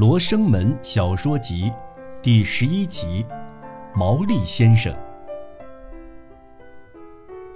[0.00, 1.64] 罗生门小说集》
[2.22, 3.22] 第十一集
[3.94, 4.90] 《毛利先生》。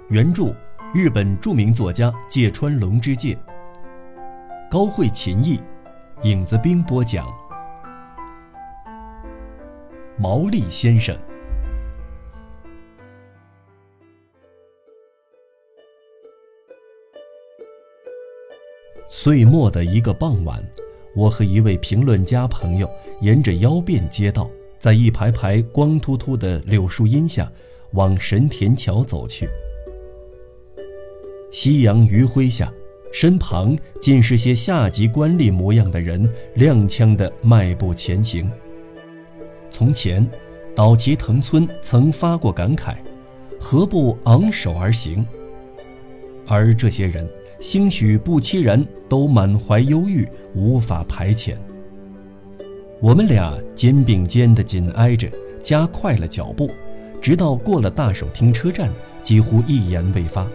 [0.09, 0.55] 原著：
[0.93, 3.35] 日本著名作家芥川龙之介。
[4.69, 5.59] 高慧琴译，
[6.21, 7.25] 影子兵播讲。
[10.15, 11.17] 毛利先生。
[19.09, 20.63] 岁末的一个傍晚。
[21.15, 22.89] 我和一位评论家朋友
[23.21, 27.49] 沿着腰便街道，在一排排光秃秃的柳树荫下，
[27.91, 29.49] 往神田桥走去。
[31.51, 32.71] 夕阳余晖下，
[33.13, 38.51] 身旁尽是些下级官吏模样的人，踉跄地迈步前行。
[39.71, 40.29] 从前，
[40.75, 42.97] 岛崎藤村曾发过感慨
[43.57, 45.25] ：“何不昂首而行？”
[46.45, 47.25] 而这些人。
[47.59, 51.55] 兴许不期然都满怀忧郁，无法排遣。
[53.01, 55.29] 我们俩肩并肩的紧挨着，
[55.63, 56.69] 加快了脚步，
[57.21, 58.91] 直到过了大手停车站，
[59.23, 60.45] 几乎一言未发。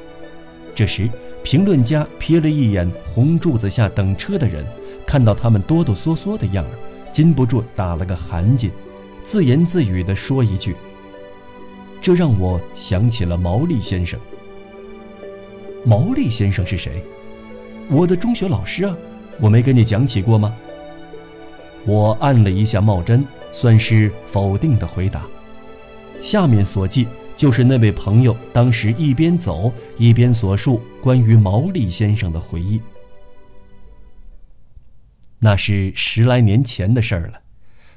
[0.75, 1.11] 这时，
[1.43, 4.65] 评论家瞥了一眼红柱子下等车的人，
[5.07, 6.73] 看到他们哆哆嗦嗦的样儿，
[7.13, 8.71] 禁不住打了个寒噤，
[9.23, 10.77] 自言自语地说一句
[12.01, 14.19] ：“这让我想起了毛利先生。”
[15.85, 17.03] 毛利先生是谁？
[17.89, 18.97] 我的中学老师啊，
[19.41, 20.55] 我没跟你讲起过吗？
[21.87, 25.27] 我按了一下帽针，算是否定的回答。
[26.21, 32.81] 下面所记就是那位朋友当时一边走一边所述关于毛利先生的回忆。
[35.39, 37.41] 那是十来年前的事儿了，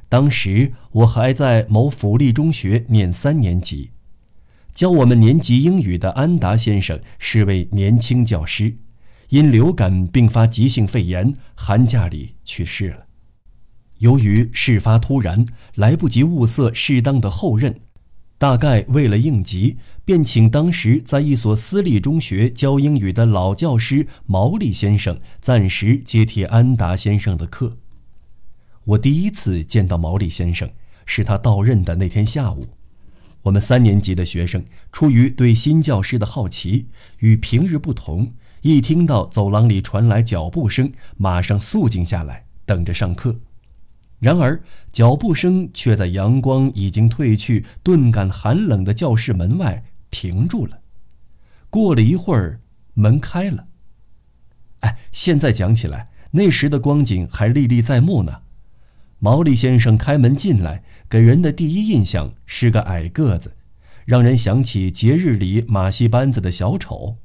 [0.07, 3.91] 当时我还在某府立中学念三年级。
[4.73, 8.75] 教我们年级英语的安达先生是位年轻教师，
[9.29, 13.05] 因流感并发急性肺炎，寒假里去世了。
[13.99, 17.81] 由于事发突然，来不及物色适当的后任，
[18.39, 27.77] 大概为了应急，便请当时在一所私立中学教英语的老教师毛利先生暂时接替安达先生的课。
[28.85, 30.67] 我第一次见到毛利先生，
[31.05, 32.67] 是他到任的那天下午。
[33.43, 36.87] 我们三年级的学生出于对新教师的好奇，
[37.19, 38.31] 与平日不同，
[38.61, 43.35] 一听到走廊里传来脚步声，马上肃静下来，等着上课。
[44.19, 44.61] 然而，
[44.93, 50.79] 脚步声却在阳光已经褪去、顿感寒冷的教室门外停住了。
[51.69, 52.61] 过了一会儿，
[52.93, 53.67] 门开了。
[54.79, 58.43] 哎，现在讲起来，那时的光景还历历在目呢。
[59.23, 63.55] 毛利先生开门进来，给人的第一印象是个矮个子，
[64.03, 67.15] 让人想起节日里马戏班子的小丑。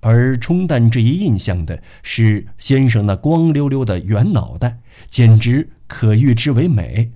[0.00, 7.12] 而冲淡这一印象的是先生那光溜溜的圆脑袋，简直可誉之为美。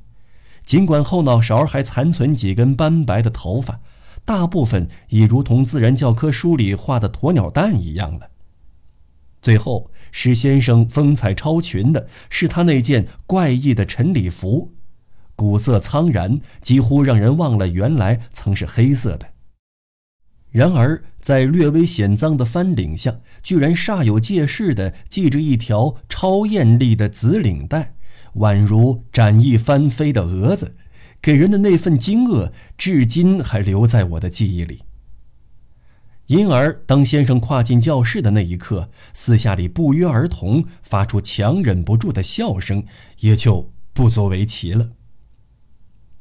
[0.64, 3.80] 尽管后脑勺还残存几根斑白的头发，
[4.24, 8.30] 大部分已如同自然教科书里画的鸵鸟蛋一样了。
[9.42, 14.72] 最后，使先生风采超群的是他那件怪异的晨礼服，
[15.34, 19.26] 古色苍然，几乎让人忘了原来曾是黑色的。
[20.52, 27.96] 然而，在略微显脏的翻领下，居然煞有介事地系着一条超艳丽的紫领带，
[28.36, 30.76] 宛如展翼翻飞的蛾子，
[31.20, 34.82] 给人的那份惊愕，至今还留在我的记忆里。
[36.26, 42.82] 因而，当先生跨进教室的那一刻，四下里不约而同发出强忍不住的笑声，
[43.20, 44.92] 也就不足为奇了。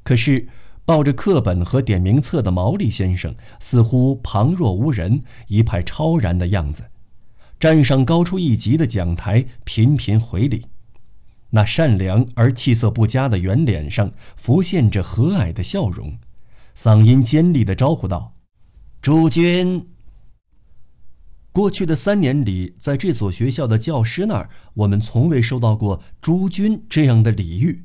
[0.03, 0.49] 可是，
[0.83, 6.83] 抱着课本和点名册的毛利先生似乎旁若无人，一派超然的样子，
[7.57, 10.65] 站上高出一级的讲台，频频回礼。
[11.51, 16.17] 那善良而气色不佳的圆脸上浮现着和蔼的笑容，
[16.75, 18.33] 嗓音尖利地招呼道
[19.01, 19.87] ：“诸君。”
[21.53, 27.83] 过去的三年里，在这所学校的教师那儿，我们从未收到过“诸君”这样的礼遇。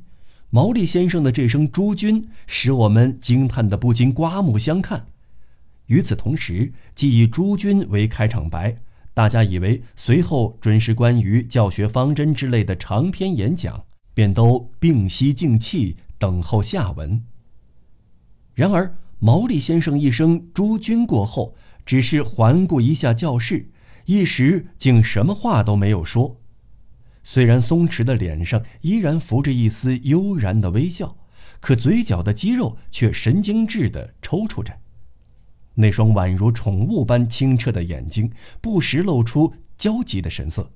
[0.49, 5.05] 毛利先生的这声“诸君”使我们惊叹的不禁刮目相看。
[5.85, 8.81] 与此同时，既以“诸君”为开场白，
[9.13, 13.85] 大家以为随后准是关于教学方针之类的长篇演讲，
[14.15, 17.23] 便都屏息静气等候下文。
[18.55, 21.53] 然而，毛利先生一声“诸君”过后，
[21.89, 23.71] 只是环顾一下教室，
[24.05, 26.39] 一时竟什么话都没有说。
[27.23, 31.17] 虽然松弛的脸上依然浮着一丝悠然的微笑，
[31.59, 34.71] 可嘴角的肌肉却神经质地抽搐着。
[35.73, 38.31] 那双宛如宠物般清澈的眼睛
[38.61, 40.71] 不时露出焦急的神色。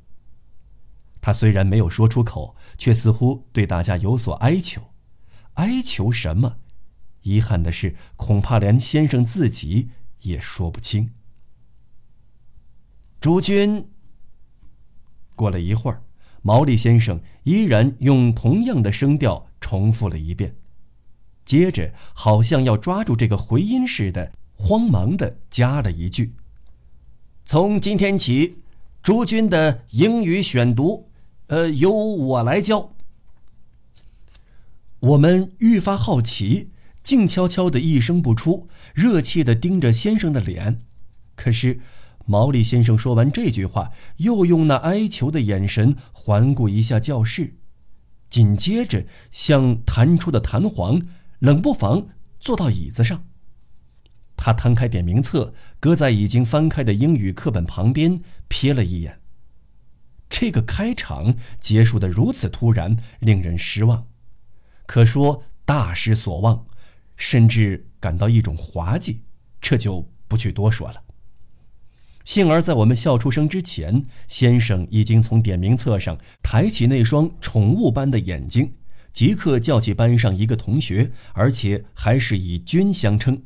[1.22, 4.82] 他虽然没有说出口，却似乎对大家有所哀求。
[5.54, 6.56] 哀求什么？
[7.22, 9.90] 遗憾的是，恐怕连先生自己
[10.24, 11.12] 也说不清。
[13.22, 13.88] 诸君。
[15.36, 16.04] 过了一会儿，
[16.42, 20.56] 毛利先生依然用同样的声调重复了一遍，
[21.46, 26.36] 接着好像要抓住这个回音似的，慌忙的加了一句
[27.46, 28.58] ：“从今天起，
[29.02, 31.10] 诸君的英语选读。”
[31.48, 32.96] 呃，由我来教。
[35.00, 36.70] 我们愈发好奇，
[37.04, 40.80] 静悄悄的一声不出，热切的盯着先生的脸。
[41.36, 41.80] 可是，
[42.26, 47.56] 毛利先生说完这句话，又用那哀求的眼神环顾一下教室，
[48.30, 51.02] 紧接着像弹出的弹簧，
[51.40, 52.08] 冷不防
[52.40, 53.26] 坐到椅子上。
[54.36, 59.20] 他摊开点名册，搁在已经翻开的英语课本旁边，瞥了一眼。
[60.30, 64.08] 这个开场结束的如此突然，令人失望，
[64.86, 66.66] 可说大失所望，
[67.16, 69.22] 甚至感到一种滑稽。
[69.62, 71.04] 这就不去多说了。
[72.26, 78.74] 幸而在我们笑出声之前，先生已经从点名册上抬起那双宠物般的眼睛，
[79.12, 83.44] 即刻叫起班上一个同学，而且还是以“君”相称。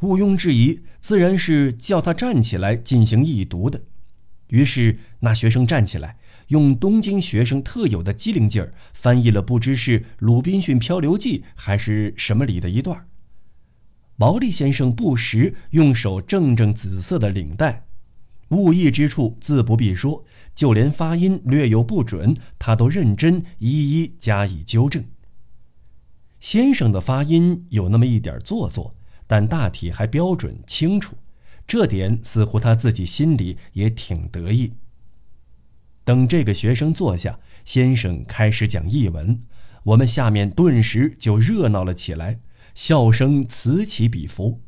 [0.00, 3.82] 毋庸置疑，自然是叫他站起来进行译读的。
[4.48, 6.16] 于是，那学生站起来，
[6.50, 13.06] 用东京学生特有的机灵劲儿翻译了不知是《鲁滨逊漂流记》还是什么里的一段。
[14.16, 17.86] 毛利先生不时用手正正紫色的领带，
[18.48, 20.24] 误译之处自不必说，
[20.54, 25.04] 就连发音略有不准，他都认真一一加以纠正。
[26.40, 28.96] 先生的发音有那么一点做作，
[29.28, 31.16] 但大体还标准清楚。
[31.66, 34.72] 这点似乎他自己心里也挺得意。
[36.04, 39.40] 等这个学生坐下，先生开始讲译文，
[39.84, 42.40] 我们下面顿时就热闹了起来，
[42.74, 44.62] 笑声此起彼伏。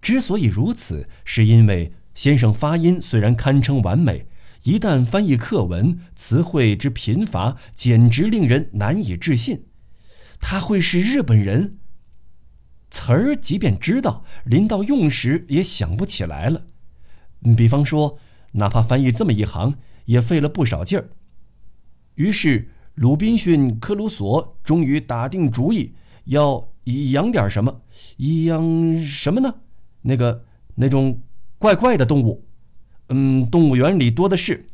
[0.00, 4.26] 之所以如此，是因为先生发音虽然堪称完美，
[4.62, 9.64] 一旦翻译课文，词汇之贫乏简直令人难以置信。
[10.40, 11.78] 他会是日本人？
[12.90, 16.66] 词儿即便知道，临到用时也想不起来了。
[17.56, 18.18] 比方说，
[18.52, 19.74] 哪怕翻译这么一行，
[20.08, 21.10] 也费了不少劲儿。
[22.14, 25.94] 于是，鲁滨逊科鲁索终于打定主意，
[26.24, 26.66] 要
[27.12, 27.82] 养点什么，
[28.16, 29.54] 养什么呢？
[30.00, 30.42] 那个
[30.74, 31.20] 那种
[31.58, 32.42] 怪怪的动物，
[33.10, 34.66] 嗯，动物园里多的是，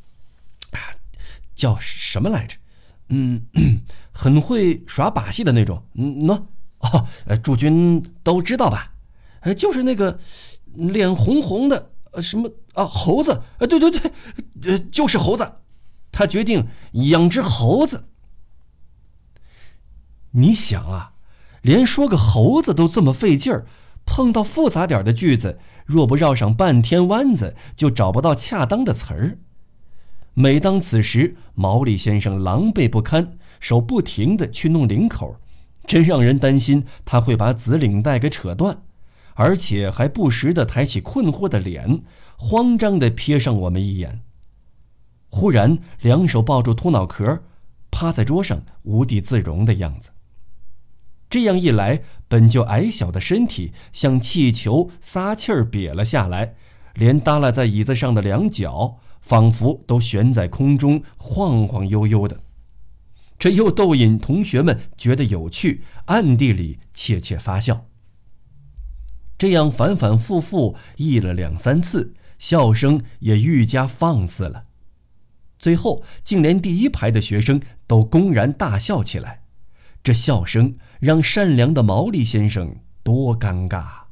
[1.57, 2.57] 叫什么来着？
[3.09, 3.43] 嗯，
[4.15, 5.83] 很会耍把戏的那种。
[5.95, 6.41] 嗯，喏。
[6.79, 8.95] 哦，呃，诸君都知道吧？
[9.41, 10.17] 呃，就是那个
[10.75, 13.43] 脸红红的，呃，什么啊，猴子？
[13.59, 14.13] 呃，对对对，
[14.63, 15.57] 呃，就是猴子。
[16.13, 18.05] 他决定养只猴子。
[20.33, 21.13] 你想啊，
[21.63, 23.67] 连说个猴子都这么费劲儿，
[24.05, 29.39] 碰到复杂点的句子，若不绕上半天弯子，就找不到恰当的词儿。
[30.35, 35.37] 每当此时，毛利先生狼狈不堪，手不停的去弄领口。
[35.87, 38.83] 真让人担心他会把紫领带给扯断，
[39.35, 42.03] 而且还不时地抬起困惑的脸，
[42.37, 44.23] 慌张地瞥上我们一眼。
[45.29, 47.43] 忽然，两手抱住秃脑壳，
[47.91, 50.11] 趴在桌上无地自容的样子。
[51.29, 56.55] 这样一来，本就矮小的身体像气球撒气儿瘪了下来，
[56.95, 62.41] 连耷拉在椅子上的两脚仿佛都悬在空中，晃晃悠悠的。
[63.37, 67.87] 这又逗引同学们觉得有趣，暗地里窃窃发笑。
[69.37, 74.65] 这样反反复复译了两三次，笑声也愈加放肆了。
[75.59, 79.43] 最后，竟连第一排的学生都公然大笑起来。
[80.03, 84.05] 这笑声让善良的毛利先生多尴尬。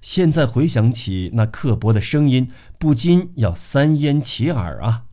[0.00, 2.48] 现在回想起那刻薄的声音，
[2.78, 5.06] 不禁要三咽其耳啊！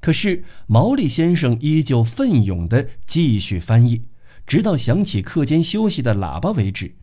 [0.00, 4.06] 可是毛利先生依旧奋勇地继续翻译，
[4.44, 6.96] 直到响起课间休息的喇叭为止。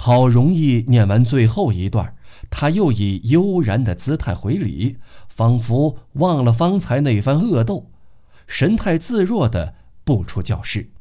[0.00, 2.14] 好容易念完最后一段，
[2.48, 4.96] 他又以悠然的姿态回礼，
[5.28, 7.90] 仿佛忘了方才那番恶斗，
[8.46, 9.74] 神态自若地
[10.04, 10.92] 步出教室。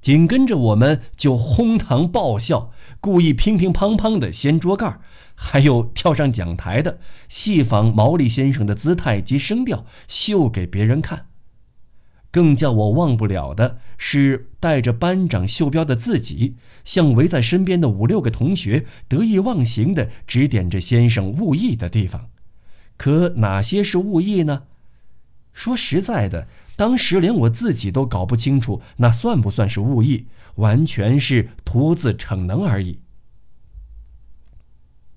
[0.00, 2.72] 紧跟着我们就哄堂爆笑，
[3.02, 4.98] 故意乒乒乓乓的掀桌盖
[5.34, 6.98] 还有跳上讲台的，
[7.28, 11.26] 戏仿毛利先生的姿态及声调，秀给别人看。
[12.34, 22.30] 更叫我忘不了的是，带着班长袖标的自己，向围在身边的五六个同学得意忘形地指点着先生误译的地方。
[22.96, 24.64] 可哪些是误译呢？
[25.52, 30.26] 说实在的，当时连我自己都搞不清楚那算不算是误意，
[30.56, 32.98] 完全是徒自逞能而已。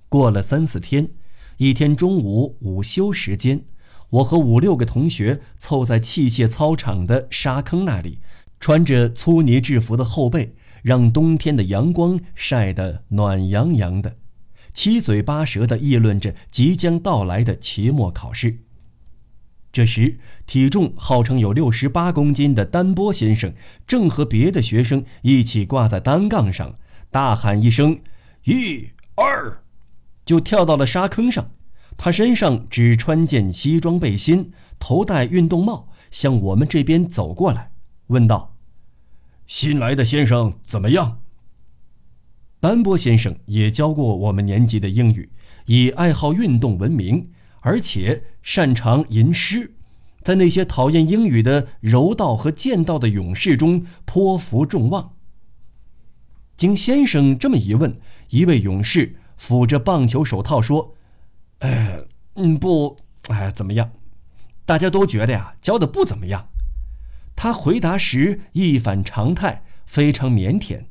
[0.07, 1.09] 过了三四天，
[1.57, 3.63] 一天中午午休时间，
[4.09, 8.19] 我和五六个同学凑在器械操场的沙坑那里，
[8.59, 14.15] 穿着粗呢制服的后背，让冬天的阳光晒得暖洋洋的，
[14.73, 18.59] 七嘴八舌地议论着即将到来的期末考试。
[19.73, 23.53] 这时，体重号称有六十八公斤的丹波先生
[23.85, 26.79] 正和别的学生一起挂在单杠上，
[27.11, 27.99] 大喊一声
[28.45, 29.61] “一二”。
[30.25, 31.51] 就跳到了沙坑上，
[31.97, 37.71] 他身上只穿件西装背心，头戴运动帽，向我们这边走过来，
[38.07, 38.55] 问道
[39.47, 41.19] ：“新来的先生怎么样？”
[42.61, 45.29] 丹波先生也教过我们年级的英语，
[45.65, 47.29] 以爱好运动闻名，
[47.61, 49.73] 而且擅长吟诗，
[50.21, 55.13] 在那些讨厌英语的柔道和剑道的勇士中颇负众望。
[56.55, 57.99] 经先生这么一问，
[58.29, 59.17] 一位勇士。
[59.39, 60.95] 抚着棒球手套说
[61.59, 62.97] ：“呃，嗯，不，
[63.29, 63.89] 哎，怎么样？
[64.65, 66.49] 大家都觉得呀，教的不怎么样。”
[67.35, 70.85] 他回答时一反常态，非常腼腆。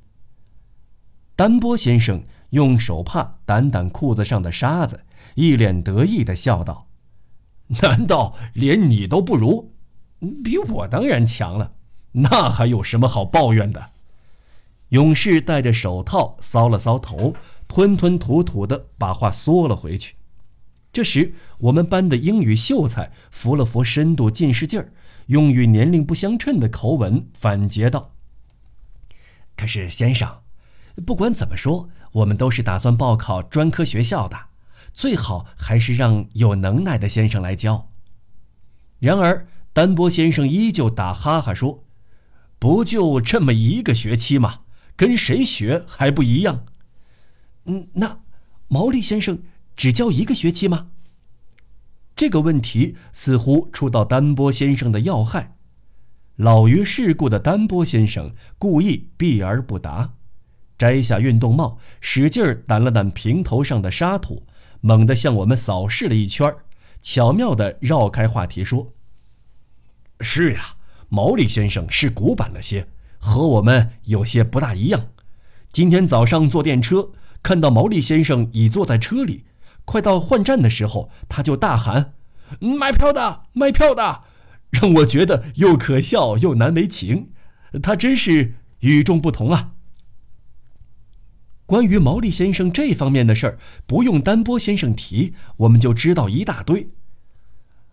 [1.35, 5.05] 丹波先生用手帕掸掸裤子上的沙子，
[5.35, 6.89] 一脸得意的笑道
[7.83, 9.73] ：“难道连你都不如？
[10.43, 11.73] 比我当然强了，
[12.13, 13.91] 那还有什么好抱怨的？”
[14.91, 17.35] 勇士戴着手套，搔了搔头。
[17.69, 20.15] 吞吞吐吐的把话缩了回去。
[20.97, 24.95] 这时，我们班的英语秀才扶了扶深度近视镜儿，
[25.27, 28.15] 用与年龄不相称的口吻反诘道
[29.59, 30.41] ：“可是，先生，
[31.05, 34.47] 不管怎么说，我们都是打算报考专科学校的，
[34.95, 37.91] 最好还是让有能耐的先生来教。”
[38.99, 41.85] 然而，丹波先生依旧打哈哈说
[42.59, 44.61] ：“不就这么一个学期吗？
[44.97, 46.65] 跟谁学还不一样？”
[47.69, 48.21] 嗯，那
[48.69, 49.43] 毛利先生
[49.77, 50.89] 只教一个学期吗？
[52.17, 55.57] 这个问题似乎触到丹波先生的要害。
[56.37, 60.15] 老于世故的丹波先生故意避而不答，
[60.79, 64.47] 摘下运动帽，使劲掸了掸平头上的沙土，
[64.81, 66.55] 猛地向我们扫视了一圈，
[67.03, 68.95] 巧妙地绕开话题说
[70.21, 70.77] ：“是呀，
[71.09, 75.09] 毛利先生是古板了些，和我们有些不大一样。
[75.71, 77.11] 今天早上坐电车。”
[77.43, 79.45] 看到毛利先生已坐在车里，
[79.87, 82.13] 快到换站的时候，他就大喊
[82.61, 84.21] ：“卖票的，卖票的！”
[84.71, 87.31] 让我觉得又可笑又难为情。
[87.83, 89.73] 他真是与众不同啊！
[91.65, 96.91] 关于毛利先生这方面的事儿，不用丹波先生提，我们就知道一大堆。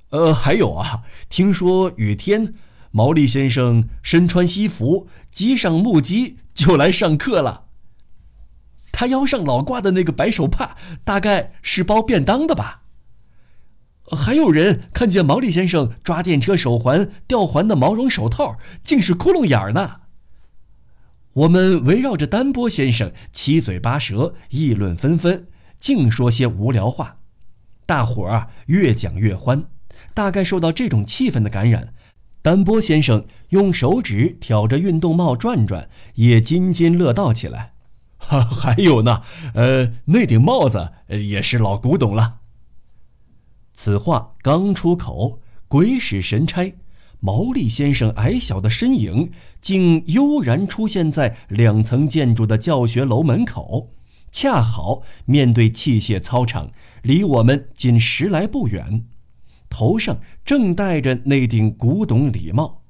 [0.10, 2.54] 呃，还有啊，听说雨天，
[2.92, 7.63] 毛利先生身穿西服，系上木屐就来上课了。
[9.04, 12.84] 他腰上老挂的那个白手帕，大概是包便当的吧。
[14.16, 19.96] 还有人看见毛利先生抓电车手环吊环的毛绒手套，竟是窟窿眼儿呢。
[21.34, 25.48] 我们围绕着丹波先生，七嘴八舌议论纷纷，
[25.82, 27.18] 净说些无聊话。
[27.86, 29.66] 大伙儿，越讲越欢。
[30.14, 31.94] 大概受到这种气氛的感染，
[32.42, 37.73] 丹波先生用手指挑着运动帽转转，也津津乐道起来。
[38.28, 39.22] 哈， 还有呢，
[39.54, 42.40] 呃，那顶帽子也是老古董了。
[43.74, 46.76] 此话刚出口，鬼使神差，
[47.20, 53.94] 毛利先生矮小的身影竟悠然出现在两层建筑的教学楼门口，
[54.32, 59.06] 恰好面对器械操场，离我们仅十来步远，
[59.70, 62.84] 头上正戴着那顶古董礼帽，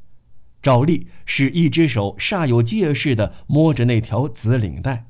[0.62, 5.06] 照例是一只手煞有介事地摸着那条紫领带。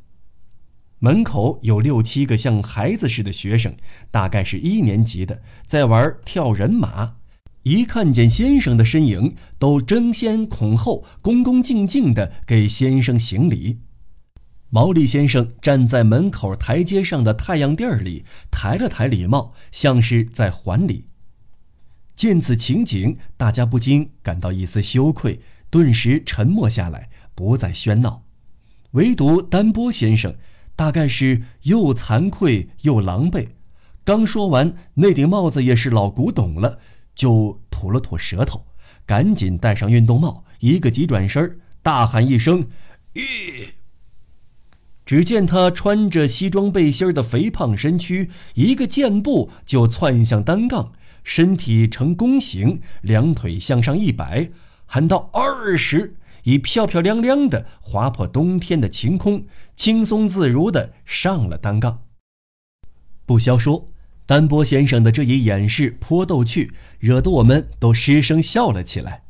[1.03, 3.75] 门口有六七个像孩子似的学生，
[4.09, 7.15] 大概是一年级的，在玩跳人马。
[7.63, 13.79] 一看见先生的身影，都争先恐后、恭恭敬敬地给先生行礼。
[14.69, 21.09] 毛利先生站在门口台阶上的太阳垫里，抬了抬礼帽，像是在还礼。
[22.15, 28.23] 见此情景，大家不禁感到一丝羞愧，顿时沉默下来，不再喧闹。
[28.91, 30.33] 唯独丹波先生。
[30.75, 33.49] 大概是又惭愧又狼狈，
[34.03, 36.79] 刚说完，那顶帽子也是老古董了，
[37.13, 38.65] 就吐了吐舌头，
[39.05, 42.67] 赶紧戴上运动帽，一个急转身，大喊一声
[43.13, 43.21] ：“吁！”
[45.05, 54.49] 只见他穿着西装背心的肥胖身躯，一个箭步就窜向单杠，身体呈弓形，两腿向上一摆，
[54.85, 59.45] 喊到二十，已漂漂亮亮的划破冬天的晴空，
[59.75, 62.03] 轻松自如的上了单杠。
[63.25, 63.89] 不消说，
[64.25, 69.23] 丹波先生的这一演示颇逗趣，惹得我们都失声笑了起来。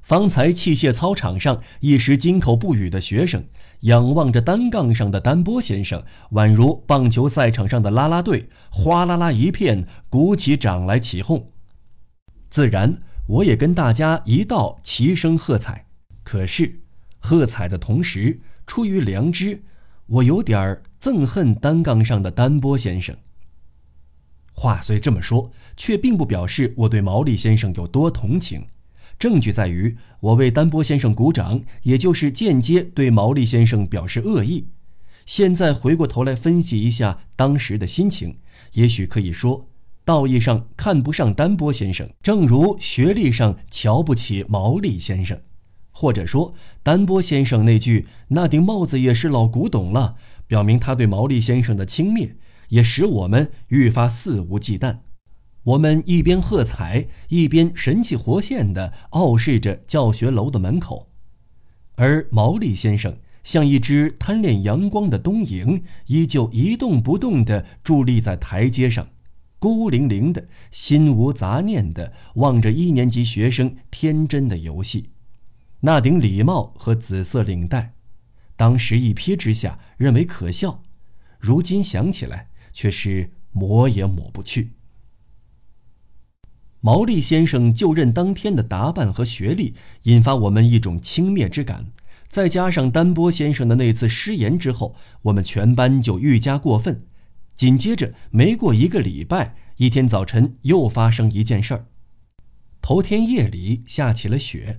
[0.00, 3.44] 方才器械操场上一时金口不语的学生，
[3.80, 11.50] 仰望着单杠上的丹波先生，宛如棒球赛场上的啦啦队，哗啦啦一片，鼓起掌来起哄。
[12.48, 15.87] 自然，我也跟大家一道齐声喝彩。
[16.28, 16.80] 可是，
[17.20, 19.62] 喝彩的同时，出于良知，
[20.04, 23.16] 我有点儿憎恨单杠上的丹波先生。
[24.52, 28.66] 话虽这么说，却并不表示我对毛利先生有多同情。
[29.18, 34.68] 证据在于，我为丹波先生鼓掌，也就是间接对毛利先生表示恶意。
[35.24, 38.38] 现在回过头来分析一下当时的心情，
[38.74, 39.66] 也许可以说，
[40.04, 45.40] 道义上看不上丹波先生，正如学历上瞧不起毛利先生，
[46.00, 50.14] 或者说，丹波先生那句“那顶帽子也是老古董了”，
[50.46, 52.34] 表明他对毛利先生的轻蔑，
[52.68, 54.98] 也使我们愈发肆无忌惮。
[55.64, 61.08] 我们一边喝彩，一边神气活现地傲视着教学楼的门口，
[61.96, 69.08] 而毛利先生像一只贪恋阳光的冬萤，依旧一动不动地伫立在台阶上，
[69.58, 75.10] 孤零零的心无杂念地望着一年级学生天真的游戏。
[75.80, 77.94] 那顶礼帽和紫色领带，
[78.56, 80.82] 当时一瞥之下认为可笑，
[81.38, 84.72] 如今想起来却是抹也抹不去。
[86.80, 91.86] 毛利先生就任当天的打扮和学历，引发我们一种轻蔑之感。
[92.28, 97.04] 再加上丹波先生的那次失言之后，我们全班就愈加过分。
[97.56, 101.86] 紧接着，没过一个礼拜，一天早晨又发生一件事儿。
[102.80, 104.78] 头天夜里下起了雪，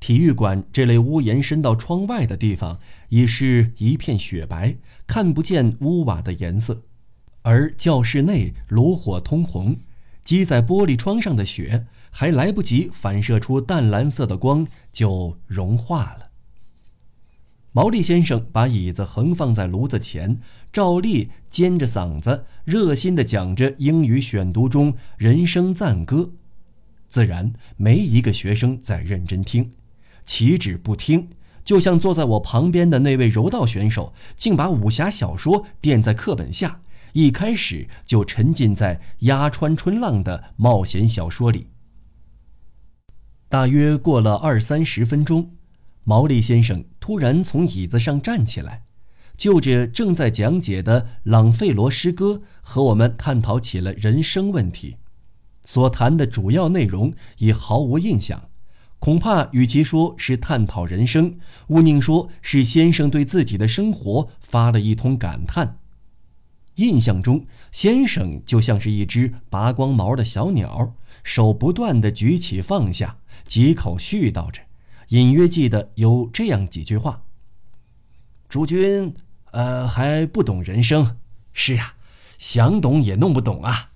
[0.00, 6.82] 体育馆这类屋檐伸到窗外的地方已是一片雪白，看不见屋瓦的颜色，
[7.42, 9.76] 而教室内炉火通红。
[10.24, 16.28] 积在玻璃窗上的雪还来不及反射出淡蓝色的光，就融化了。
[17.72, 20.38] 毛利先生把椅子横放在炉子前，
[20.72, 26.30] 照例尖着嗓子热心地讲着英语选读中人生赞歌。
[27.06, 29.72] 自然没一个学生在认真听，
[30.28, 31.30] 岂止不听，
[31.64, 36.82] 就像坐在我旁边的那位柔道选手，竟把武侠小说垫在课本下。
[37.14, 41.68] 一开始就沉浸在鸭川春浪的冒险小说里。
[43.48, 45.52] 大约过了二三十分钟，
[46.04, 48.84] 毛利先生突然从椅子上站起来，
[49.38, 54.98] 就着正在讲解的朗费罗诗歌和我们探讨起了人生问题。
[55.64, 58.50] 所谈的主要内容已毫无印象，
[58.98, 65.78] 恐怕与其说是探讨人生，勿宁说是先生对自己的生活发了一通感叹。
[66.76, 74.62] 印象中，先生就像是一只拔光毛的小鸟，手不断地举起放下，几口絮叨着，
[75.08, 77.22] 隐约记得有这样几句话
[78.48, 79.12] ：“诸君，
[79.50, 81.16] 呃，还不懂人生，
[81.52, 81.94] 是呀，
[82.38, 83.90] 想懂也弄不懂啊。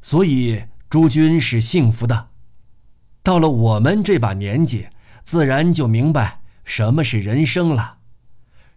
[0.00, 2.30] 所以诸君是幸福的，
[3.22, 4.88] 到了我们这把年纪，
[5.22, 7.98] 自然就明白什么是人生了。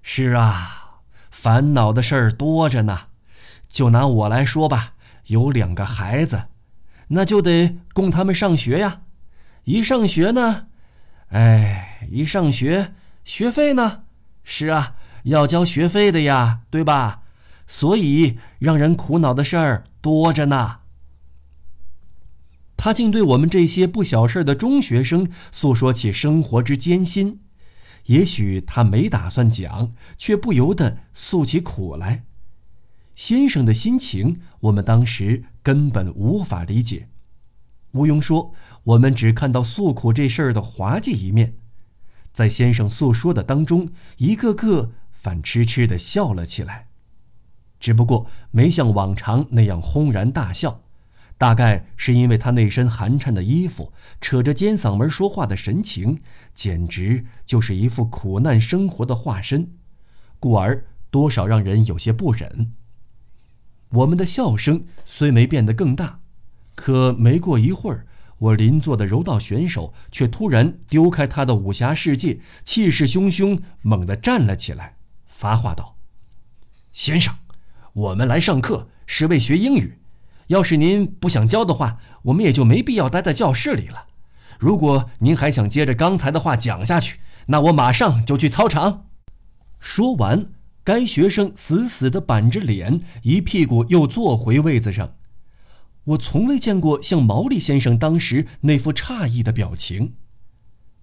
[0.01, 3.07] 是啊，烦恼的事儿多着呢。”
[3.75, 4.93] 就拿我来说吧，
[5.25, 6.43] 有两个孩子，
[7.09, 9.01] 那就得供他们上学呀。
[9.65, 10.67] 一上学呢，
[11.27, 12.93] 哎，一上学，
[13.25, 14.03] 学费呢？
[14.45, 17.23] 是啊，要交学费的呀，对吧？
[17.67, 20.79] 所以让人苦恼的事儿多着呢。
[22.85, 27.39] 他竟对我们这些不小事的中学生诉说起生活之艰辛，
[28.05, 32.25] 也许他没打算讲，却不由得诉起苦来。
[33.15, 37.09] 先生的心情，我们当时根本无法理解。
[37.93, 41.55] 毋庸说，我们只看到诉苦这事儿的滑稽一面，
[42.31, 46.89] 在先生诉说的当中，一个个反痴痴地笑了起来。
[47.79, 50.83] 只不过没像往常那样轰然大笑，
[51.37, 56.21] 大概是因为他那身寒颤的衣服，扯着尖嗓门说话的神情，
[56.53, 59.71] 简直就是一副苦难生活的化身，
[60.39, 62.73] 故而多少让人有些不忍。
[63.89, 66.19] 我们的笑声虽没变得更大，
[66.73, 68.07] 可没过一会儿，
[68.39, 74.95] 我邻座的柔道选手却突然丢开他的武侠世界，气势汹汹，猛地站了起来，
[75.25, 75.97] 发话道
[76.91, 77.35] ：“先生，
[77.93, 79.99] 我们来上课是为学英语，
[80.47, 84.05] 要是您不想教的话，我们也就没必要待在教室里了。
[84.59, 89.07] 如果您还想接着刚才的话讲下去，那我马上就去操场。”
[89.79, 90.51] 说完，
[90.83, 95.15] 该学生死死地板着脸，一屁股又坐回位子上。
[96.05, 100.13] 我从未见过像毛利先生当时那副诧异的表情。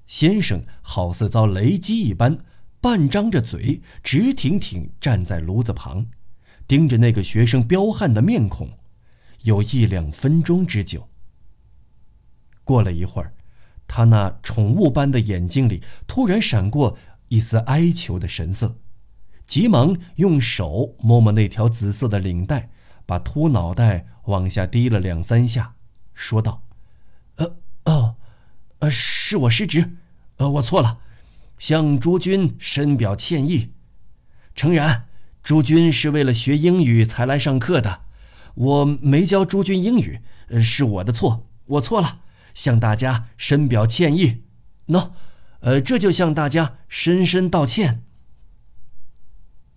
[0.06, 2.38] 先生好似遭雷击一般，
[2.80, 6.06] 半张着嘴，直挺挺站在炉子旁，
[6.66, 8.68] 盯着那个学生彪悍的面孔，
[9.42, 11.08] 有一两分钟之久。
[12.64, 13.34] 过了一会儿，
[13.86, 16.96] 他那宠物般的眼睛里突然闪过
[17.28, 18.76] 一丝哀求的神色，
[19.46, 22.70] 急忙用手摸摸那条紫色的领带。
[23.04, 25.74] 把秃脑袋往下低了两三下，
[26.14, 26.62] 说道
[27.34, 28.14] ：“呃，哦，
[28.78, 29.96] 呃，是我失职，
[30.36, 31.00] 呃，我错了，
[31.58, 33.72] 向诸君深表歉意。
[34.54, 35.08] 诚然，
[35.42, 38.02] 诸君是为了学英语才来上课的，
[38.54, 40.20] 我没教诸君英语，
[40.62, 42.20] 是我的错，我错了，
[42.54, 44.42] 向大家深表歉意。
[44.88, 45.12] 喏，
[45.60, 48.04] 呃，这就向大家深深道歉。”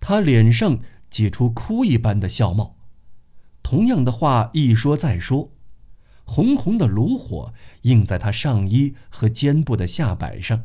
[0.00, 2.76] 他脸上挤出哭一般的笑貌。
[3.62, 5.50] 同样的话一说再说，
[6.24, 10.64] 红红的炉火映在他上衣和肩部的下摆上，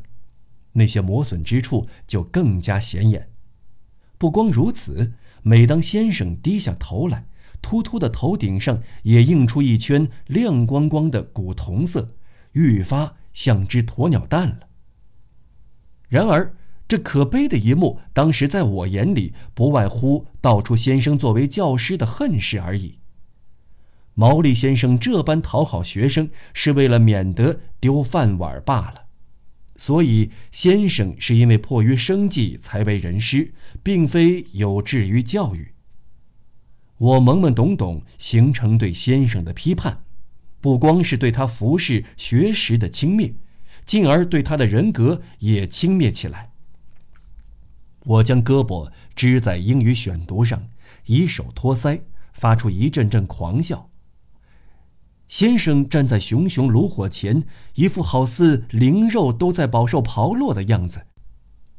[0.72, 3.30] 那些磨损之处就更加显眼。
[4.18, 7.26] 不光如此，每当先生低下头来，
[7.62, 12.16] 秃秃的头顶上也映出一圈亮光光的古铜色，
[12.52, 14.68] 愈发像只鸵鸟蛋了。
[16.08, 16.54] 然而，
[16.86, 22.98] 这可悲的一幕，当时在我眼里，不外乎道出先生作为教师的恨事而已。
[24.14, 29.06] 毛利先生这般讨好学生，是为了免得丢饭碗罢了。
[29.78, 35.72] 所以，先生是因为迫于生计才为人师，并非有志于教育。
[37.02, 40.04] 我懵懵懂懂形成对先生的批判，
[40.60, 43.34] 不光是对他服饰学识的轻蔑，
[43.84, 46.52] 进而对他的人格也轻蔑起来。
[48.04, 50.68] 我将胳膊支在英语选读上，
[51.06, 53.90] 以手托腮，发出一阵阵狂笑。
[55.26, 57.42] 先生站在熊熊炉火前，
[57.74, 61.04] 一副好似灵肉都在饱受刨落的样子。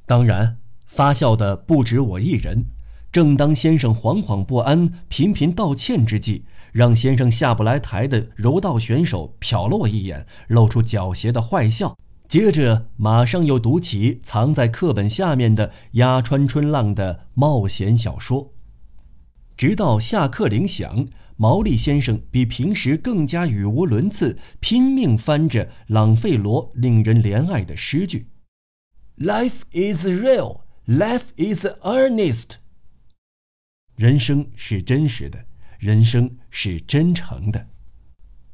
[0.06, 2.66] 当然，发笑的不止我一人。
[3.14, 11.96] 正当先生惶惶不安、频频道歉之际，让先生下不来台的柔道选手瞟了我一眼，露出狡黠的坏笑。
[12.28, 18.52] 接着，马上又读起藏在课本下面的鸭川春浪的冒险小说，
[19.56, 21.06] 直到下课铃响，
[21.38, 28.26] 毛利先生比平时更加语无伦次，拼命翻着朗费罗令人怜爱的诗句
[29.20, 32.54] ：“Life is real, life is earnest。”
[33.96, 35.46] 人生是真实的，
[35.78, 37.68] 人生是真诚的。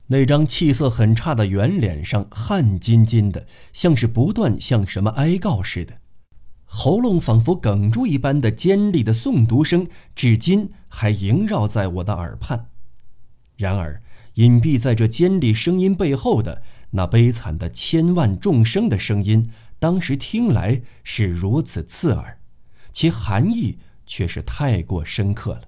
[0.07, 5.99] 那张气色很差的圆脸上汗津津的，像是不断向什么哀告似的，
[6.65, 12.69] 喉咙仿佛哽住一般的尖利的诵读声，至今还萦绕在我的耳畔。
[13.55, 14.01] 然而，
[14.33, 22.39] 隐蔽在这尖利声音背后的那悲惨的千万众生的声音，当时听来是如此刺耳，
[22.91, 23.77] 其含义
[24.09, 25.61] 却是太过深刻了。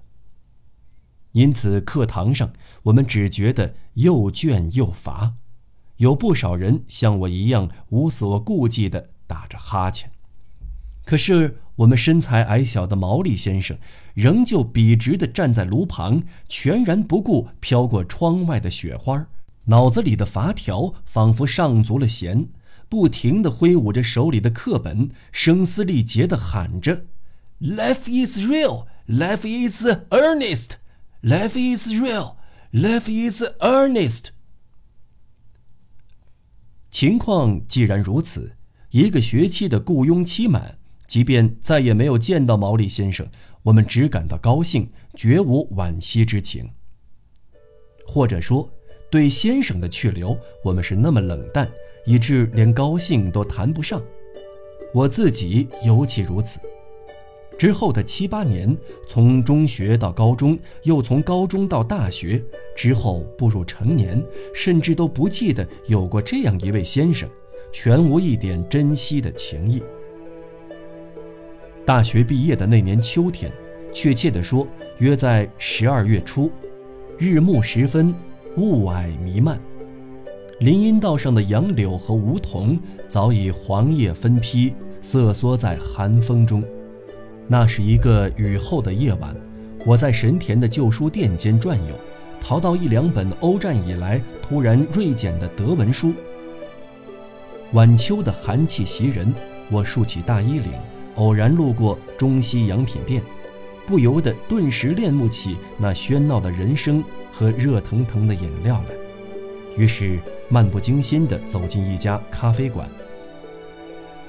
[1.30, 2.52] 因此，课堂上
[2.82, 5.34] 我们只觉得又倦又乏，
[5.98, 10.10] 有不少人像我一样无所顾忌地打着哈欠。
[11.04, 13.78] 可是，我们身材矮小的毛利先生
[14.14, 19.26] 仍旧笔直地站在炉旁，全然不顾飘过窗外的雪花，
[19.64, 22.48] 脑子里的法条仿佛上足了弦，
[22.88, 27.06] 不停地挥舞着手里的课本，声嘶力竭地喊着
[27.62, 30.72] ：“Life is real, life is earnest。”
[31.22, 32.34] Life is real,
[32.72, 34.30] life is earnest。
[36.90, 38.56] 情况既然如此，
[38.90, 43.30] 一个学期的雇佣期满，即便再也没有见到毛利先生，
[43.62, 46.68] 我们只感到高兴，绝无惋惜之情。
[48.04, 48.68] 或者说，
[49.08, 51.70] 对先生的去留，我们是那么冷淡，
[52.04, 54.02] 以致连高兴都谈不上。
[54.92, 56.58] 我自己尤其如此。
[57.62, 62.42] 之后的七八年，从中学到高中，又从高中到大学，
[62.74, 64.20] 之后步入成年，
[64.52, 67.28] 甚至都不记得有过这样一位先生，
[67.70, 69.80] 全无一点珍惜的情谊。
[71.86, 73.48] 大学毕业的那年秋天，
[73.94, 74.66] 确切地说，
[74.98, 76.50] 约在十二月初，
[77.16, 78.12] 日暮时分，
[78.56, 79.56] 雾霭弥漫，
[80.58, 82.76] 林荫道上的杨柳和梧桐
[83.08, 86.60] 早已黄叶分披，瑟缩在寒风中。
[87.48, 89.34] 那是一个雨后的夜晚，
[89.84, 91.94] 我在神田的旧书店间转悠，
[92.40, 96.14] 淘到一两本欧战以来突然锐减的德文书。
[97.72, 99.34] 晚秋的寒气袭人，
[99.70, 100.72] 我竖起大衣领，
[101.16, 103.22] 偶然路过中西洋品店，
[103.86, 107.02] 不由得顿时恋慕起那喧闹的人声
[107.32, 108.94] 和热腾腾的饮料来。
[109.76, 112.88] 于是漫不经心地走进一家咖啡馆。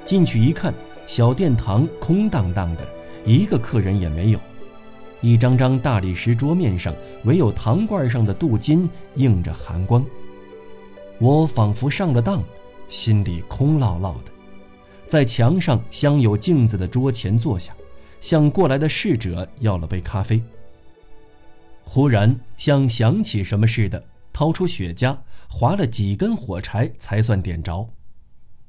[0.05, 0.73] 进去一看，
[1.05, 2.87] 小殿堂空荡荡的，
[3.25, 4.39] 一个客人也没有。
[5.21, 10.05] 一张张大理石桌面上，唯有糖罐上的镀金映着寒光。
[11.17, 12.43] 我仿佛上了当，
[12.89, 14.31] 心里空落落的，
[15.07, 17.73] 在墙上镶有镜子的桌前坐下，
[18.19, 20.43] 向过来的侍者要了杯咖啡。
[21.83, 27.87] 忽然像想起什么似的，掏出雪茄，划了几根火柴才算点着。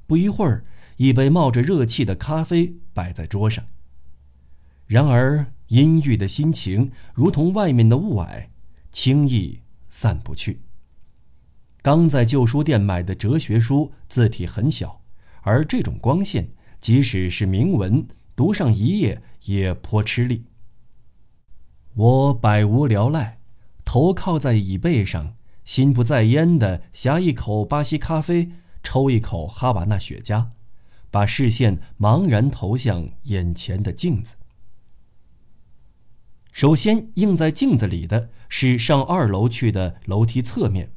[0.06, 0.62] 不一会儿，
[0.98, 3.64] 一杯冒着热气的咖啡摆在桌上。
[4.86, 5.46] 然而。
[5.68, 8.48] 阴郁的心情如同外面的雾霭，
[8.92, 10.60] 轻易散不去。
[11.80, 15.00] 刚在旧书店买的哲学书，字体很小，
[15.40, 20.44] 而这种光线，即使是铭文，读上一页也颇吃力。
[21.94, 23.38] 我百无聊赖，
[23.86, 30.50] 头靠在椅背上，心不在焉地呷一口巴西咖啡，抽一口哈瓦那雪茄，
[31.10, 34.36] 把视线茫然投向眼前的镜子。
[36.54, 40.92] 首先映在镜子里的是上二楼去的楼梯侧面，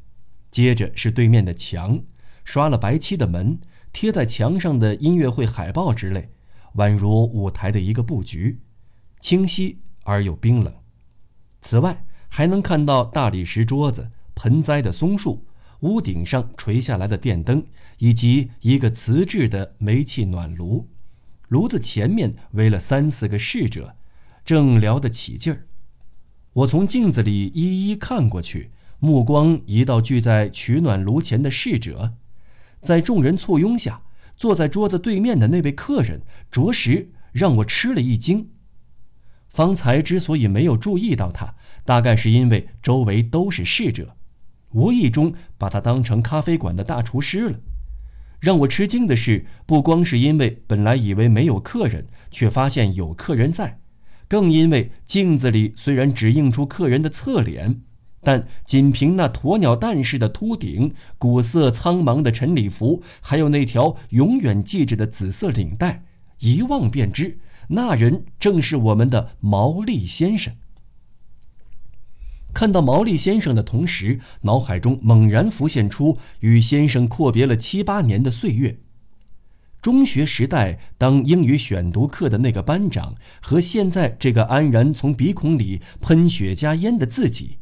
[0.52, 2.00] 接着是对面的墙，
[2.44, 3.60] 刷了白漆的门，
[3.92, 6.30] 贴在墙上的音乐会海报之类，
[6.76, 8.60] 宛如舞台的一个布局，
[9.20, 10.72] 清晰而又冰冷。
[11.62, 15.44] 此外，还能看到大理石桌子、盆栽的松树、
[15.80, 17.66] 屋顶上垂下来的电灯，
[17.98, 20.88] 以及一个瓷制的煤气暖炉，
[21.48, 23.96] 炉子前面围了三四个侍者。
[24.48, 25.68] 正聊得起劲儿，
[26.54, 32.14] 我从镜子里一一看过去，目光移到聚在取暖炉前的侍者，
[32.82, 34.04] 在众人簇拥下，
[34.38, 38.50] 坐在桌子对面的那位客人，着实让我吃了一惊。
[39.50, 44.16] 方才之所以没有注意到他，大概是因为周围都是侍者，
[44.72, 47.60] 无意中把他当成咖啡馆的大厨师了。
[48.40, 53.82] 让我吃惊的是，不光是因为本来以为没有客人，却发现有客人在。
[54.28, 57.82] 更因为镜子里虽然只映出客人的侧脸，
[58.22, 66.04] 但仅凭那鸵鸟蛋似的秃顶、古色苍茫的晨礼服，还有那条永远系着的紫色领带，
[66.40, 70.54] 一望便知，那人正是我们的毛利先生。
[72.54, 78.80] 看到毛利先生的同时，脑海中猛然浮现出与先生阔别了七八年的岁月。
[79.88, 87.60] 中学时代当英语选读课的那个班长，和现在这个安然从鼻孔里喷雪茄烟的自己，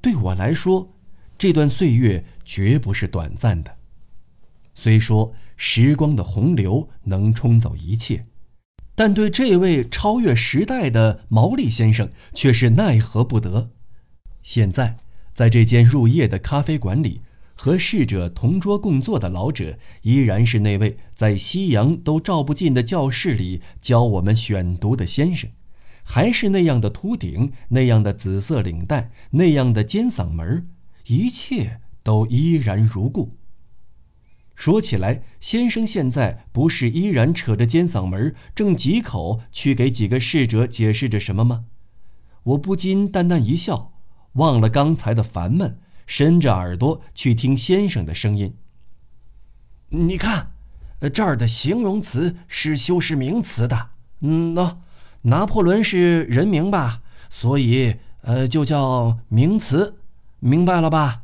[0.00, 0.94] 对我来说，
[1.36, 3.78] 这段岁月绝不是短暂的。
[4.76, 8.26] 虽说时光的洪流能冲走一切，
[8.94, 13.72] 但对这位超越时代的毛利先生却是奈何不得。
[14.44, 14.98] 现在，
[15.34, 17.22] 在这间入夜的咖啡馆里。
[17.62, 25.50] 和逝者同桌共坐的老者，依然是那位在夕阳都照不进的教室里教我们选读的先生，
[26.02, 30.68] 还是那样的秃顶，那样的紫色领带，那样的尖嗓门
[31.08, 33.36] 一切都依然如故。
[34.54, 41.66] 说起来，先生现在不是依然扯着尖嗓门，正几口去给几个侍者解释着什么吗？
[42.44, 43.92] 我不禁淡淡一笑，
[44.36, 45.78] 忘了刚才的烦闷。
[46.10, 48.52] 伸着耳朵去听先生的声音。
[49.90, 50.50] 你看，
[51.14, 53.90] 这儿的形容词是修饰名词的。
[54.18, 54.78] 嗯，喏，
[55.22, 57.00] 拿破仑是人名吧？
[57.30, 59.94] 所以，呃，就叫名词，
[60.40, 61.22] 明白了吧？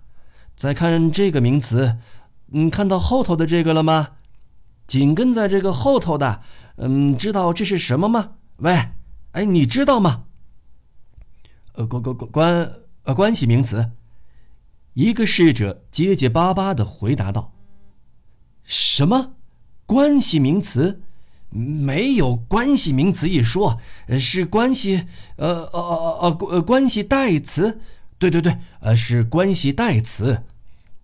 [0.55, 1.99] 再看这个名词，
[2.53, 4.11] 嗯，看到后头的这个了吗？
[4.87, 6.43] 紧跟在这个后头的，
[6.77, 8.35] 嗯，知道这是什么吗？
[8.59, 8.91] 喂，
[9.33, 10.27] 哎，你知道吗？
[11.73, 12.73] 呃，关关关关
[13.03, 13.91] 呃关系名词。
[14.97, 17.53] 一个侍者结结巴巴地回答道
[18.65, 19.35] ：“什么
[19.85, 21.03] 关系名词？
[21.51, 23.79] 没有关系名词一说，
[24.19, 25.05] 是关系……
[25.37, 25.81] 呃呃
[26.23, 27.79] 呃呃关系代词。
[28.19, 30.45] 对对对，呃，是关系代词。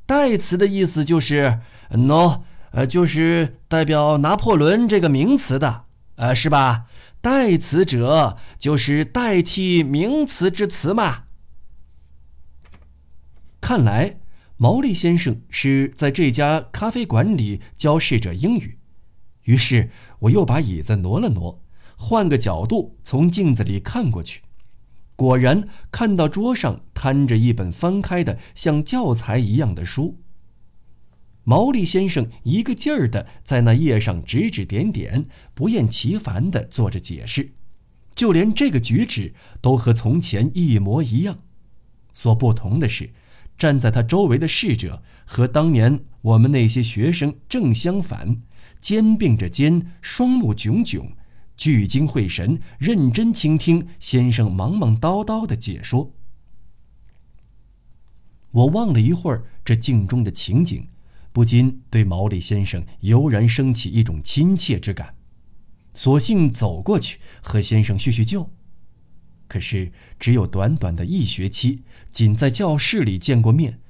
[0.06, 5.84] 代词的意思就是，no，呃，就是代表拿破仑这个名词的，
[6.16, 6.86] 呃，是吧？
[7.20, 11.24] 代词者就是代替名词之词嘛。”
[13.62, 14.18] 看来，
[14.56, 18.76] 毛利先生是在这家咖啡馆里教侍者英语。
[19.44, 21.62] 于是，我又把椅子挪了挪，
[21.96, 24.42] 换个角度从镜子里看过去。
[25.14, 30.18] 果然看到桌上摊着一本翻开的像教材一样的书。
[31.44, 37.52] 毛利先生一个劲儿的在那页上指指点点，不厌其烦的做着解释，
[38.16, 41.38] 就连这个举止都和从前一模一样。
[42.12, 43.10] 所不同的是，
[43.62, 48.42] 站在他周围的侍者和当年我们那些学生正相反，
[48.80, 51.12] 肩并着肩，双目炯炯，
[51.56, 56.12] 聚精会神，认真倾听先生忙忙叨叨的解说。
[58.50, 60.88] 我望了一会儿这镜中的情景。
[61.30, 65.14] 不禁对毛利先生油然升起一种亲切之感，
[65.94, 68.50] 索性走过去和先生叙叙旧。
[69.52, 73.80] 可是只有短短的一学期，仅在教室里见过面，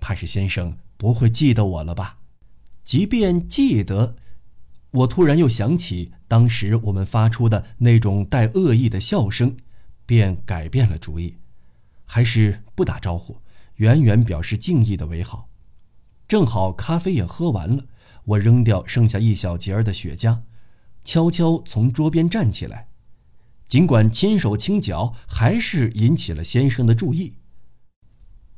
[0.00, 2.20] 怕是先生不会记得我了吧？
[2.82, 4.16] 即便记得，
[4.92, 9.54] 我突然又想起当时我们发出的那种带恶意的笑声，
[10.06, 11.36] 便改变了主意，
[12.06, 13.36] 还是不打招呼，
[13.74, 15.50] 远远表示敬意的为好。
[16.26, 17.84] 正好咖啡也喝完了，
[18.24, 20.40] 我扔掉剩下一小截儿的雪茄，
[21.04, 22.88] 悄悄从桌边站起来。
[23.72, 27.36] 尽管轻手轻脚，还是引起了先生的注意。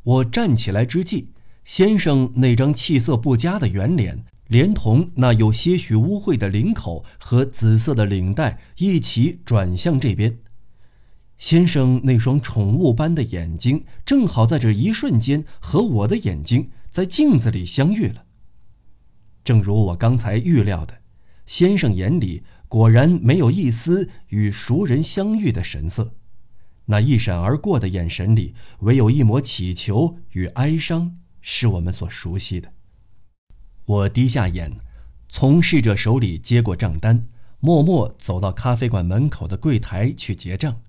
[0.02, 1.28] 我站起来之际，
[1.62, 10.40] 先生那张气色不佳的圆脸，连同那有些许污秽的领口和紫色的领带一起转向这边。
[11.38, 16.72] 先生那双宠物般的眼睛，正好在这一瞬间和我的眼睛。
[16.90, 18.24] 在镜子里相遇了。
[19.44, 21.02] 正如我刚才预料的，
[21.46, 22.42] 先生眼里
[22.74, 26.12] 果然没有一丝与熟人相遇的神色，
[26.86, 32.72] 那一闪而过的眼神里，唯有一抹乞求与哀伤，是我们所熟悉的。
[33.86, 34.76] 我低下眼，
[35.28, 37.28] 从侍者手里接过账单，
[37.60, 40.80] 默默走到咖啡馆门口的柜台去结账。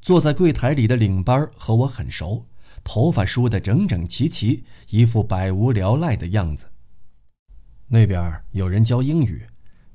[0.00, 2.46] 坐在柜台里的领班和我很熟。
[2.84, 6.70] 头发梳得整整齐齐，一副百无聊赖的样子。
[7.88, 9.44] 那边有人教英语，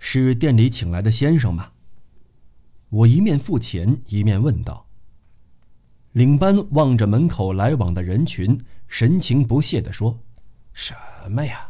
[0.08, 1.72] 是店里请来的先生吗？
[2.90, 4.86] 我一面付钱，一面问道。
[6.12, 10.20] 领班望着门口来往的人群，神情不屑地说
[10.74, 10.94] ：“什
[11.32, 11.70] 么呀？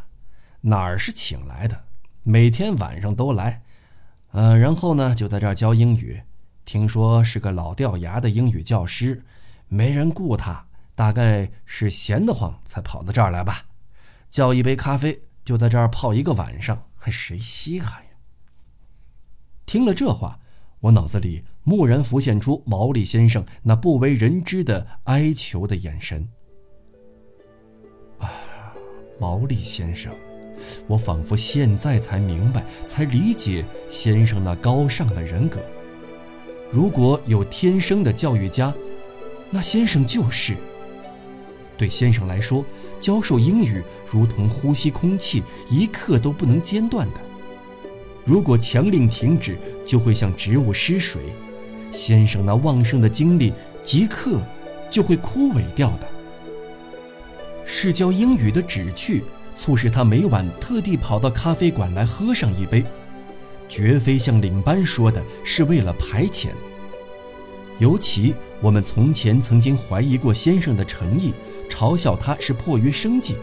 [0.60, 1.84] 哪儿是请来的？
[2.24, 3.62] 每天晚上都来，
[4.32, 6.20] 呃，然后呢，就在这儿教英语。
[6.66, 9.24] 听说是个老掉牙的英语教师，
[9.68, 13.64] 没人雇他。”大概是闲得慌才跑到这儿来吧，
[14.28, 18.05] 叫一杯咖啡就在这儿泡一个晚上，还谁稀罕呀？
[19.66, 20.38] 听了这话，
[20.78, 26.26] 我脑子里蓦然浮现出毛利先生那不为人知的哀求的眼神。
[28.18, 28.30] 啊，
[29.18, 30.14] 毛利先生，
[30.86, 35.58] 我仿佛现在才明白，才理解先生那高尚的人格。
[36.70, 38.72] 如果有天生的教育家，
[39.50, 40.56] 那先生就是。
[41.76, 42.64] 对先生来说，
[43.00, 47.20] 教授英语如同呼吸空气，一刻都不能间断的。
[48.26, 51.22] 如果强令停止，就会像植物失水，
[51.92, 53.52] 先生那旺盛的精力
[53.84, 54.40] 即刻
[54.90, 56.08] 就会枯萎掉的。
[57.64, 59.22] 是教英语的旨趣，
[59.54, 62.84] 促使他每晚特地跑到咖啡馆来喝上一杯，
[63.68, 66.48] 绝非像领班说的是为了排遣。
[67.78, 71.32] 尤其我们从前曾经怀疑过先生的诚意，
[71.70, 73.36] 嘲笑他是迫于生计，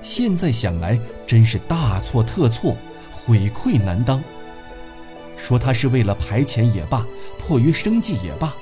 [0.00, 2.76] 现在想来真是大错特错，
[3.24, 4.22] 悔愧难当。
[5.36, 7.06] 说他是为了排遣也罢，
[7.38, 8.54] 迫于生计也罢，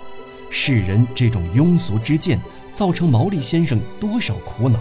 [0.51, 2.41] 世人这种庸俗之见，
[2.73, 4.81] 造成毛利先生多少苦恼。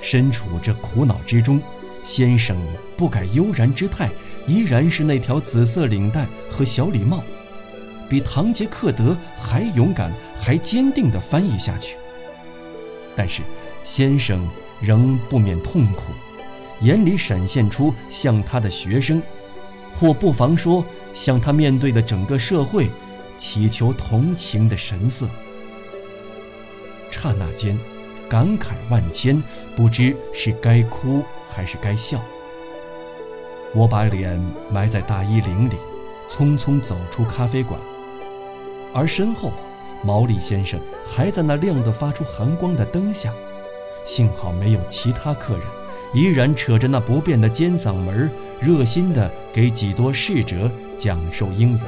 [0.00, 1.60] 身处这苦恼之中，
[2.02, 2.56] 先生
[2.96, 4.10] 不改悠然之态，
[4.46, 7.22] 依然是那条紫色领带和小礼帽。
[8.08, 11.96] 比堂杰克德还勇敢、还坚定地翻译下去。
[13.14, 13.42] 但是，
[13.84, 14.48] 先生
[14.80, 16.12] 仍不免痛苦，
[16.82, 19.22] 眼里闪现出向他的学生，
[19.94, 22.90] 或不妨说向他面对的整个社会，
[23.38, 25.28] 祈求同情的神色。
[27.10, 27.78] 刹那间，
[28.28, 29.40] 感慨万千，
[29.76, 32.20] 不知是该哭还是该笑。
[33.74, 34.38] 我把脸
[34.70, 35.76] 埋在大衣领里，
[36.28, 37.80] 匆匆走出咖啡馆。
[38.92, 39.52] 而身后，
[40.02, 43.32] 毛利先生还在那亮得发出寒光的灯下，
[44.04, 45.62] 幸好没有其他客人，
[46.12, 51.80] 依然扯着那不变的尖嗓门，热心地给几多逝者讲授英语。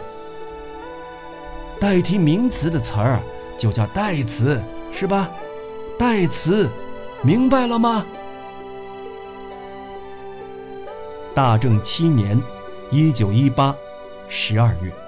[1.78, 3.20] 代替名词的词儿
[3.58, 5.30] 就叫代词，是吧？
[5.98, 6.68] 代词，
[7.22, 8.06] 明白了吗？
[11.34, 12.40] 大正七年，
[12.90, 13.76] 一九一八，
[14.28, 15.03] 十二月。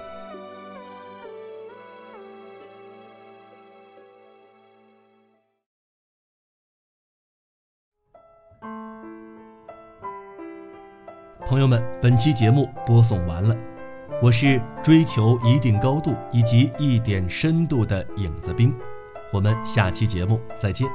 [11.57, 13.57] 朋友们，本期节目播送完了，
[14.21, 18.71] 我是追求一定高度以及一点深度的影子兵，
[19.33, 20.87] 我们下期节目再见。